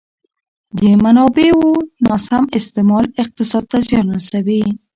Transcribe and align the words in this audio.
د 0.77 0.79
منابعو 1.03 1.67
ناسم 2.05 2.43
استعمال 2.59 3.05
اقتصاد 3.23 3.63
ته 3.71 3.77
زیان 3.87 4.07
رسوي. 4.17 4.63